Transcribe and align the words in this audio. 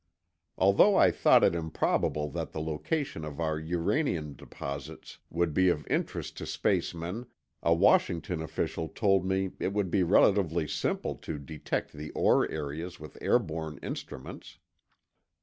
Although 0.57 0.95
I 0.95 1.11
thought 1.11 1.43
it 1.43 1.53
improbable 1.53 2.27
that 2.31 2.53
the 2.53 2.59
location 2.59 3.23
of 3.23 3.39
our 3.39 3.59
uranium 3.59 4.33
deposits 4.33 5.19
would 5.29 5.53
be 5.53 5.69
of 5.69 5.85
interest 5.85 6.37
to 6.37 6.47
space 6.47 6.95
men, 6.95 7.27
a 7.61 7.71
Washington 7.75 8.41
official 8.41 8.87
told 8.87 9.27
me 9.27 9.51
it 9.59 9.73
would 9.73 9.91
be 9.91 10.01
relatively 10.01 10.67
simple 10.67 11.13
to 11.17 11.37
detect 11.37 11.93
the 11.93 12.09
ore 12.13 12.49
areas 12.49 12.99
with 12.99 13.21
airborne 13.21 13.77
instruments. 13.83 14.57